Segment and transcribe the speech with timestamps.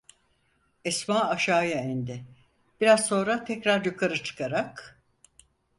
[0.85, 2.25] Esma aşağıya indi;
[2.81, 5.01] biraz sonra tekrar yukarı çıkarak: